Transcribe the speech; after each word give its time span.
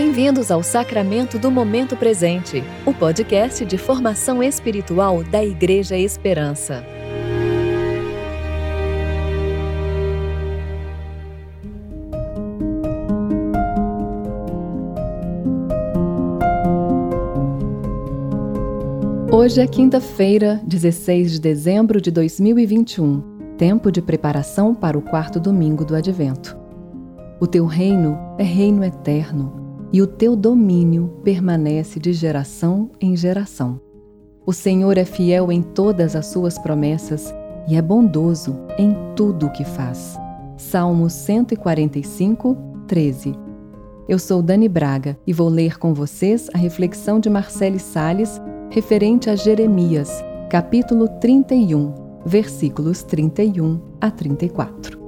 Bem-vindos 0.00 0.52
ao 0.52 0.62
Sacramento 0.62 1.40
do 1.40 1.50
Momento 1.50 1.96
Presente, 1.96 2.62
o 2.86 2.94
podcast 2.94 3.64
de 3.64 3.76
formação 3.76 4.40
espiritual 4.40 5.24
da 5.24 5.44
Igreja 5.44 5.98
Esperança. 5.98 6.86
Hoje 19.32 19.60
é 19.60 19.66
quinta-feira, 19.66 20.60
16 20.64 21.32
de 21.32 21.40
dezembro 21.40 22.00
de 22.00 22.12
2021, 22.12 23.56
tempo 23.58 23.90
de 23.90 24.00
preparação 24.00 24.76
para 24.76 24.96
o 24.96 25.02
quarto 25.02 25.40
domingo 25.40 25.84
do 25.84 25.96
Advento. 25.96 26.56
O 27.40 27.48
teu 27.48 27.66
reino 27.66 28.16
é 28.38 28.44
reino 28.44 28.84
eterno 28.84 29.67
e 29.92 30.02
o 30.02 30.06
teu 30.06 30.36
domínio 30.36 31.20
permanece 31.22 31.98
de 31.98 32.12
geração 32.12 32.90
em 33.00 33.16
geração. 33.16 33.80
O 34.44 34.52
Senhor 34.52 34.96
é 34.96 35.04
fiel 35.04 35.52
em 35.52 35.62
todas 35.62 36.16
as 36.16 36.26
suas 36.26 36.58
promessas 36.58 37.34
e 37.68 37.76
é 37.76 37.82
bondoso 37.82 38.56
em 38.78 38.96
tudo 39.14 39.46
o 39.46 39.52
que 39.52 39.64
faz. 39.64 40.18
Salmo 40.56 41.08
145, 41.08 42.56
13. 42.86 43.34
Eu 44.08 44.18
sou 44.18 44.42
Dani 44.42 44.68
Braga 44.68 45.18
e 45.26 45.32
vou 45.32 45.48
ler 45.48 45.78
com 45.78 45.92
vocês 45.92 46.48
a 46.54 46.58
reflexão 46.58 47.20
de 47.20 47.28
Marcele 47.28 47.78
Sales 47.78 48.40
referente 48.70 49.28
a 49.28 49.36
Jeremias, 49.36 50.10
capítulo 50.48 51.08
31, 51.20 51.92
versículos 52.24 53.02
31 53.02 53.80
a 54.00 54.10
34. 54.10 54.98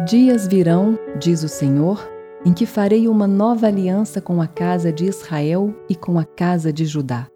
Dias 0.00 0.48
virão, 0.48 0.98
diz 1.20 1.42
o 1.42 1.48
Senhor, 1.48 2.02
em 2.46 2.52
que 2.52 2.64
farei 2.64 3.06
uma 3.06 3.26
nova 3.26 3.66
aliança 3.66 4.22
com 4.22 4.40
a 4.40 4.46
casa 4.46 4.90
de 4.90 5.04
Israel 5.04 5.72
e 5.86 5.94
com 5.94 6.18
a 6.18 6.24
casa 6.24 6.72
de 6.72 6.86
Judá. 6.86 7.28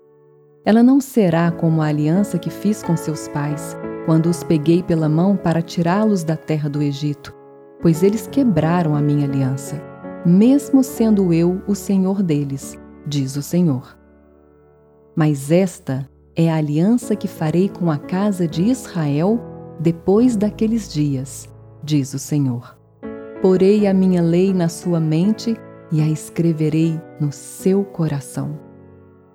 Ela 0.64 0.82
não 0.82 0.98
será 0.98 1.50
como 1.52 1.82
a 1.82 1.86
aliança 1.86 2.38
que 2.38 2.48
fiz 2.48 2.82
com 2.82 2.96
seus 2.96 3.28
pais, 3.28 3.76
quando 4.06 4.30
os 4.30 4.42
peguei 4.42 4.82
pela 4.82 5.06
mão 5.06 5.36
para 5.36 5.60
tirá-los 5.60 6.24
da 6.24 6.34
terra 6.34 6.68
do 6.68 6.82
Egito, 6.82 7.32
pois 7.82 8.02
eles 8.02 8.26
quebraram 8.26 8.96
a 8.96 9.02
minha 9.02 9.28
aliança, 9.28 9.80
mesmo 10.24 10.82
sendo 10.82 11.34
eu 11.34 11.60
o 11.68 11.74
Senhor 11.74 12.22
deles, 12.22 12.76
diz 13.06 13.36
o 13.36 13.42
Senhor. 13.42 13.96
Mas 15.14 15.52
esta 15.52 16.08
é 16.34 16.50
a 16.50 16.56
aliança 16.56 17.14
que 17.14 17.28
farei 17.28 17.68
com 17.68 17.90
a 17.90 17.98
casa 17.98 18.48
de 18.48 18.62
Israel 18.62 19.38
depois 19.78 20.36
daqueles 20.36 20.90
dias, 20.90 21.54
diz 21.86 22.12
o 22.12 22.18
Senhor. 22.18 22.76
Porei 23.40 23.86
a 23.86 23.94
minha 23.94 24.20
lei 24.20 24.52
na 24.52 24.68
sua 24.68 24.98
mente 24.98 25.56
e 25.92 26.00
a 26.00 26.08
escreverei 26.08 27.00
no 27.20 27.30
seu 27.30 27.84
coração. 27.84 28.58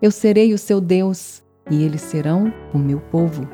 Eu 0.02 0.12
serei 0.12 0.54
o 0.54 0.58
seu 0.58 0.82
Deus 0.82 1.42
e 1.70 1.82
eles 1.82 2.02
serão 2.02 2.52
o 2.74 2.78
meu 2.78 3.00
povo. 3.00 3.48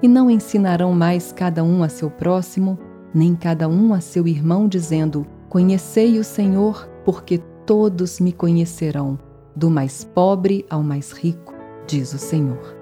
E 0.00 0.06
não 0.06 0.30
ensinarão 0.30 0.92
mais 0.92 1.32
cada 1.32 1.64
um 1.64 1.82
a 1.82 1.88
seu 1.88 2.08
próximo, 2.10 2.78
nem 3.12 3.34
cada 3.34 3.68
um 3.68 3.92
a 3.92 4.00
seu 4.00 4.28
irmão, 4.28 4.68
dizendo: 4.68 5.26
Conhecei 5.48 6.18
o 6.18 6.24
Senhor, 6.24 6.88
porque 7.04 7.38
todos 7.66 8.20
me 8.20 8.32
conhecerão, 8.32 9.18
do 9.54 9.68
mais 9.68 10.04
pobre 10.04 10.64
ao 10.70 10.82
mais 10.82 11.10
rico, 11.10 11.54
diz 11.86 12.12
o 12.12 12.18
Senhor 12.18 12.81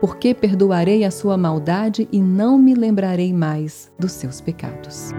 porque 0.00 0.34
perdoarei 0.34 1.04
a 1.04 1.10
sua 1.10 1.36
maldade 1.36 2.08
e 2.12 2.20
não 2.20 2.58
me 2.58 2.74
lembrarei 2.74 3.32
mais 3.32 3.90
dos 3.98 4.12
seus 4.12 4.40
pecados. 4.40 5.10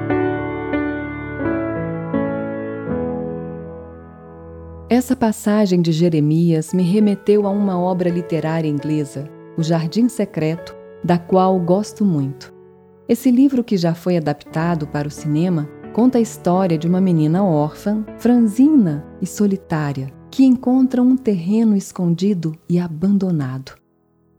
Essa 4.87 5.15
passagem 5.15 5.81
de 5.81 5.91
Jeremias 5.91 6.71
me 6.71 6.83
remeteu 6.83 7.47
a 7.47 7.49
uma 7.49 7.79
obra 7.79 8.09
literária 8.09 8.69
inglesa, 8.69 9.27
O 9.57 9.63
Jardim 9.63 10.07
Secreto, 10.07 10.75
da 11.03 11.17
qual 11.17 11.59
gosto 11.59 12.05
muito. 12.05 12.53
Esse 13.09 13.29
livro, 13.29 13.63
que 13.63 13.77
já 13.77 13.93
foi 13.93 14.17
adaptado 14.17 14.87
para 14.87 15.07
o 15.07 15.11
cinema, 15.11 15.67
conta 15.93 16.17
a 16.17 16.21
história 16.21 16.77
de 16.77 16.87
uma 16.87 17.01
menina 17.01 17.43
órfã, 17.43 18.05
franzina 18.17 19.05
e 19.21 19.25
solitária, 19.25 20.11
que 20.29 20.43
encontra 20.43 21.01
um 21.01 21.15
terreno 21.15 21.75
escondido 21.75 22.55
e 22.69 22.79
abandonado. 22.79 23.84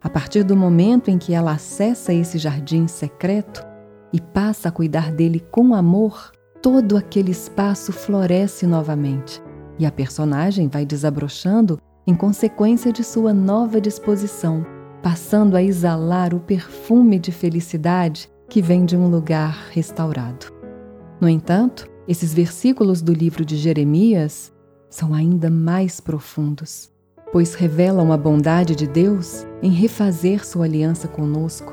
A 0.07 0.09
partir 0.09 0.45
do 0.45 0.57
momento 0.57 1.11
em 1.11 1.19
que 1.19 1.35
ela 1.35 1.51
acessa 1.51 2.15
esse 2.15 2.39
jardim 2.39 2.87
secreto 2.87 3.67
e 4.13 4.21
passa 4.21 4.69
a 4.69 4.71
cuidar 4.71 5.11
dele 5.11 5.41
com 5.51 5.75
amor, 5.75 6.31
todo 6.63 6.97
aquele 6.97 7.33
espaço 7.33 7.93
floresce 7.93 8.69
novamente 8.69 9.43
e 9.81 9.85
a 9.85 9.91
personagem 9.91 10.69
vai 10.69 10.87
desabrochando 10.87 11.81
em 12.07 12.15
consequência 12.15 12.93
de 12.93 13.03
sua 13.03 13.35
nova 13.35 13.81
disposição, 13.81 14.65
passando 15.03 15.57
a 15.57 15.63
exalar 15.63 16.33
o 16.33 16.39
perfume 16.39 17.19
de 17.19 17.33
felicidade 17.33 18.31
que 18.49 18.63
vem 18.63 18.85
de 18.85 18.97
um 18.97 19.09
lugar 19.09 19.67
restaurado. 19.73 20.55
No 21.21 21.29
entanto, 21.29 21.91
esses 22.07 22.33
versículos 22.33 23.03
do 23.03 23.13
livro 23.13 23.45
de 23.45 23.57
Jeremias 23.57 24.53
são 24.89 25.13
ainda 25.13 25.51
mais 25.51 25.99
profundos 25.99 26.95
pois 27.33 27.55
revelam 27.55 28.13
a 28.13 28.17
bondade 28.17 28.75
de 28.75 28.87
Deus 28.87 29.47
em 29.63 29.71
refazer 29.71 30.47
sua 30.47 30.65
aliança 30.65 31.09
conosco, 31.09 31.73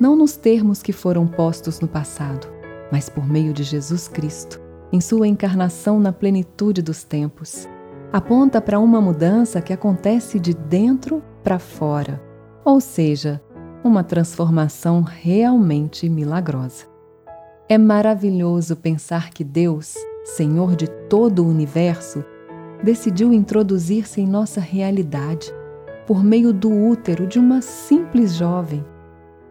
não 0.00 0.14
nos 0.14 0.36
termos 0.36 0.82
que 0.82 0.92
foram 0.92 1.26
postos 1.26 1.80
no 1.80 1.88
passado, 1.88 2.46
mas 2.92 3.08
por 3.08 3.26
meio 3.26 3.52
de 3.52 3.62
Jesus 3.62 4.06
Cristo, 4.08 4.60
em 4.92 5.00
sua 5.00 5.26
encarnação 5.26 5.98
na 5.98 6.12
plenitude 6.12 6.82
dos 6.82 7.02
tempos. 7.02 7.68
Aponta 8.12 8.60
para 8.60 8.78
uma 8.78 9.00
mudança 9.00 9.60
que 9.60 9.72
acontece 9.72 10.38
de 10.38 10.54
dentro 10.54 11.22
para 11.42 11.58
fora, 11.58 12.22
ou 12.64 12.80
seja, 12.80 13.42
uma 13.82 14.02
transformação 14.02 15.02
realmente 15.02 16.08
milagrosa. 16.08 16.86
É 17.68 17.76
maravilhoso 17.76 18.76
pensar 18.76 19.30
que 19.30 19.44
Deus, 19.44 19.94
Senhor 20.24 20.74
de 20.74 20.86
todo 20.86 21.44
o 21.44 21.48
universo, 21.48 22.24
decidiu 22.82 23.32
introduzir-se 23.32 24.20
em 24.20 24.26
nossa 24.26 24.60
realidade 24.60 25.52
por 26.06 26.24
meio 26.24 26.52
do 26.52 26.70
útero 26.70 27.26
de 27.26 27.38
uma 27.38 27.60
simples 27.60 28.34
jovem. 28.34 28.84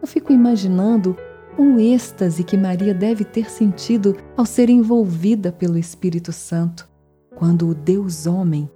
Eu 0.00 0.08
fico 0.08 0.32
imaginando 0.32 1.16
o 1.56 1.78
êxtase 1.78 2.44
que 2.44 2.56
Maria 2.56 2.94
deve 2.94 3.24
ter 3.24 3.50
sentido 3.50 4.16
ao 4.36 4.46
ser 4.46 4.70
envolvida 4.70 5.50
pelo 5.52 5.76
Espírito 5.76 6.32
Santo, 6.32 6.88
quando 7.34 7.68
o 7.68 7.74
Deus 7.74 8.26
homem 8.26 8.70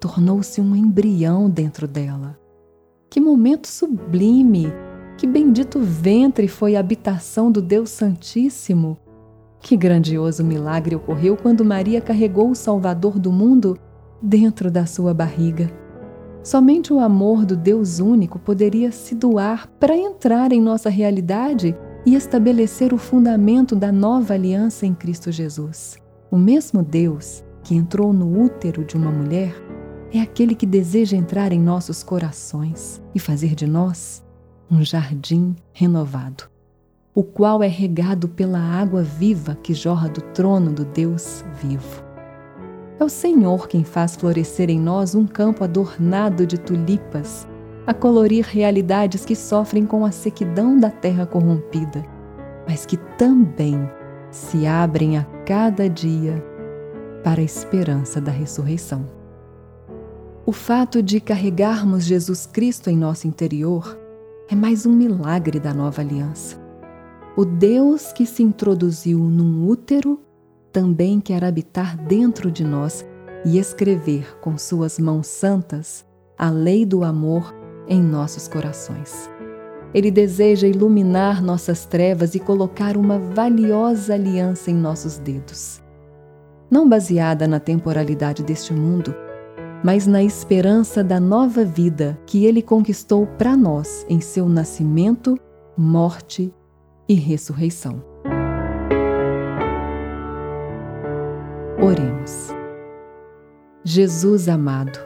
tornou-se 0.00 0.60
um 0.60 0.74
embrião 0.74 1.48
dentro 1.48 1.86
dela. 1.86 2.38
Que 3.08 3.20
momento 3.20 3.68
sublime! 3.68 4.66
Que 5.18 5.26
bendito 5.26 5.78
ventre 5.78 6.48
foi 6.48 6.74
a 6.74 6.80
habitação 6.80 7.52
do 7.52 7.62
Deus 7.62 7.90
Santíssimo! 7.90 8.98
Que 9.62 9.76
grandioso 9.76 10.42
milagre 10.42 10.96
ocorreu 10.96 11.36
quando 11.36 11.64
Maria 11.64 12.00
carregou 12.00 12.50
o 12.50 12.54
Salvador 12.54 13.16
do 13.16 13.30
mundo 13.30 13.78
dentro 14.20 14.72
da 14.72 14.86
sua 14.86 15.14
barriga. 15.14 15.70
Somente 16.42 16.92
o 16.92 16.98
amor 16.98 17.46
do 17.46 17.56
Deus 17.56 18.00
único 18.00 18.40
poderia 18.40 18.90
se 18.90 19.14
doar 19.14 19.68
para 19.78 19.96
entrar 19.96 20.50
em 20.50 20.60
nossa 20.60 20.90
realidade 20.90 21.76
e 22.04 22.16
estabelecer 22.16 22.92
o 22.92 22.98
fundamento 22.98 23.76
da 23.76 23.92
nova 23.92 24.34
aliança 24.34 24.84
em 24.84 24.92
Cristo 24.92 25.30
Jesus. 25.30 25.96
O 26.28 26.36
mesmo 26.36 26.82
Deus 26.82 27.44
que 27.62 27.76
entrou 27.76 28.12
no 28.12 28.42
útero 28.42 28.84
de 28.84 28.96
uma 28.96 29.12
mulher 29.12 29.54
é 30.12 30.20
aquele 30.20 30.56
que 30.56 30.66
deseja 30.66 31.16
entrar 31.16 31.52
em 31.52 31.60
nossos 31.60 32.02
corações 32.02 33.00
e 33.14 33.20
fazer 33.20 33.54
de 33.54 33.68
nós 33.68 34.24
um 34.68 34.82
jardim 34.82 35.54
renovado 35.72 36.51
o 37.14 37.22
qual 37.22 37.62
é 37.62 37.66
regado 37.66 38.26
pela 38.26 38.58
água 38.58 39.02
viva 39.02 39.56
que 39.62 39.74
jorra 39.74 40.08
do 40.08 40.22
trono 40.32 40.72
do 40.72 40.84
Deus 40.84 41.44
vivo. 41.60 42.02
É 42.98 43.04
o 43.04 43.08
Senhor 43.08 43.68
quem 43.68 43.84
faz 43.84 44.16
florescer 44.16 44.70
em 44.70 44.80
nós 44.80 45.14
um 45.14 45.26
campo 45.26 45.62
adornado 45.62 46.46
de 46.46 46.58
tulipas, 46.58 47.46
a 47.86 47.92
colorir 47.92 48.44
realidades 48.44 49.24
que 49.24 49.34
sofrem 49.34 49.84
com 49.84 50.06
a 50.06 50.10
sequidão 50.10 50.78
da 50.78 50.88
terra 50.88 51.26
corrompida, 51.26 52.02
mas 52.66 52.86
que 52.86 52.96
também 53.18 53.76
se 54.30 54.66
abrem 54.66 55.18
a 55.18 55.24
cada 55.44 55.90
dia 55.90 56.42
para 57.22 57.40
a 57.40 57.44
esperança 57.44 58.20
da 58.20 58.30
ressurreição. 58.30 59.06
O 60.46 60.52
fato 60.52 61.02
de 61.02 61.20
carregarmos 61.20 62.04
Jesus 62.04 62.46
Cristo 62.46 62.88
em 62.88 62.96
nosso 62.96 63.28
interior 63.28 63.98
é 64.48 64.54
mais 64.54 64.86
um 64.86 64.92
milagre 64.92 65.60
da 65.60 65.74
nova 65.74 66.00
aliança. 66.00 66.61
O 67.34 67.46
Deus 67.46 68.12
que 68.12 68.26
se 68.26 68.42
introduziu 68.42 69.18
num 69.18 69.66
útero 69.66 70.20
também 70.70 71.18
quer 71.18 71.42
habitar 71.42 71.96
dentro 71.96 72.50
de 72.50 72.62
nós 72.62 73.06
e 73.42 73.58
escrever 73.58 74.38
com 74.40 74.58
suas 74.58 74.98
mãos 74.98 75.28
santas 75.28 76.04
a 76.36 76.50
lei 76.50 76.84
do 76.84 77.02
amor 77.02 77.54
em 77.88 78.02
nossos 78.02 78.48
corações. 78.48 79.30
Ele 79.94 80.10
deseja 80.10 80.66
iluminar 80.66 81.42
nossas 81.42 81.86
trevas 81.86 82.34
e 82.34 82.38
colocar 82.38 82.98
uma 82.98 83.18
valiosa 83.18 84.12
aliança 84.12 84.70
em 84.70 84.74
nossos 84.74 85.16
dedos. 85.16 85.82
Não 86.70 86.86
baseada 86.86 87.48
na 87.48 87.58
temporalidade 87.58 88.42
deste 88.42 88.74
mundo, 88.74 89.14
mas 89.82 90.06
na 90.06 90.22
esperança 90.22 91.02
da 91.02 91.18
nova 91.18 91.64
vida 91.64 92.18
que 92.26 92.44
ele 92.44 92.60
conquistou 92.60 93.26
para 93.26 93.56
nós 93.56 94.04
em 94.08 94.20
seu 94.20 94.48
nascimento, 94.48 95.38
morte 95.76 96.52
e 97.12 97.14
ressurreição. 97.14 98.02
Oremos. 101.78 102.48
Jesus 103.84 104.48
amado, 104.48 104.98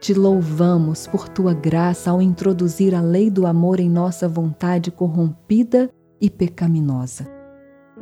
te 0.00 0.12
louvamos 0.12 1.06
por 1.06 1.28
tua 1.28 1.54
graça 1.54 2.10
ao 2.10 2.20
introduzir 2.20 2.94
a 2.94 3.00
lei 3.00 3.30
do 3.30 3.46
amor 3.46 3.78
em 3.78 3.88
nossa 3.88 4.28
vontade 4.28 4.90
corrompida 4.90 5.88
e 6.20 6.28
pecaminosa. 6.28 7.30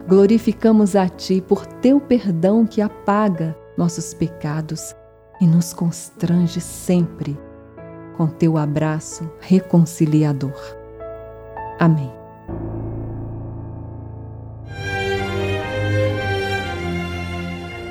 Glorificamos 0.09 0.97
a 0.97 1.09
ti 1.09 1.43
por 1.47 1.67
teu 1.67 2.01
perdão 2.01 2.67
que 2.67 2.81
apaga 2.81 3.55
nossos 3.77 4.15
pecados 4.15 4.95
e 5.41 5.47
nos 5.47 5.75
constrange 5.75 6.61
sempre 6.61 7.37
com 8.17 8.27
teu 8.27 8.57
abraço 8.57 9.29
reconciliador. 9.41 10.55
Amém. 11.79 12.24